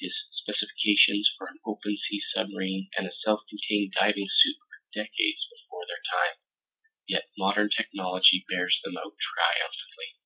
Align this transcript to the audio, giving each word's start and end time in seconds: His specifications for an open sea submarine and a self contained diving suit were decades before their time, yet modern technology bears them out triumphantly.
His 0.00 0.16
specifications 0.32 1.30
for 1.38 1.46
an 1.46 1.60
open 1.64 1.96
sea 1.96 2.20
submarine 2.34 2.88
and 2.98 3.06
a 3.06 3.12
self 3.12 3.42
contained 3.48 3.92
diving 3.92 4.26
suit 4.28 4.56
were 4.68 4.82
decades 5.00 5.46
before 5.48 5.86
their 5.86 6.02
time, 6.10 6.38
yet 7.06 7.28
modern 7.38 7.70
technology 7.70 8.44
bears 8.50 8.80
them 8.82 8.96
out 8.96 9.14
triumphantly. 9.16 10.16